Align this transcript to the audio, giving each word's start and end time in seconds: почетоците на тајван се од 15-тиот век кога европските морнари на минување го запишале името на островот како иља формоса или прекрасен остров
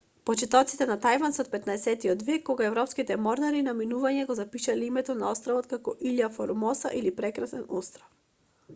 почетоците 0.27 0.85
на 0.91 0.95
тајван 1.01 1.33
се 1.35 1.41
од 1.43 1.49
15-тиот 1.55 2.23
век 2.29 2.43
кога 2.47 2.65
европските 2.69 3.17
морнари 3.27 3.61
на 3.67 3.75
минување 3.83 4.25
го 4.31 4.37
запишале 4.41 4.87
името 4.89 5.17
на 5.21 5.31
островот 5.35 5.69
како 5.75 5.93
иља 6.13 6.31
формоса 6.41 6.97
или 7.03 7.13
прекрасен 7.23 7.69
остров 7.81 8.17